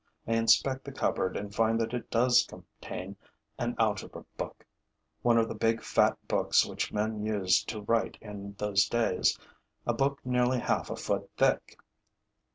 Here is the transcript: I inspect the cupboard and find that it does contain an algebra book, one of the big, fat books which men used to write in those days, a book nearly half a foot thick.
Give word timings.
I 0.25 0.31
inspect 0.33 0.83
the 0.83 0.91
cupboard 0.91 1.37
and 1.37 1.53
find 1.53 1.79
that 1.79 1.93
it 1.93 2.09
does 2.09 2.43
contain 2.47 3.17
an 3.59 3.75
algebra 3.77 4.25
book, 4.35 4.65
one 5.21 5.37
of 5.37 5.47
the 5.47 5.53
big, 5.53 5.83
fat 5.83 6.17
books 6.27 6.65
which 6.65 6.91
men 6.91 7.21
used 7.23 7.69
to 7.69 7.81
write 7.81 8.17
in 8.19 8.55
those 8.57 8.89
days, 8.89 9.37
a 9.85 9.93
book 9.93 10.17
nearly 10.25 10.57
half 10.57 10.89
a 10.89 10.95
foot 10.95 11.29
thick. 11.37 11.77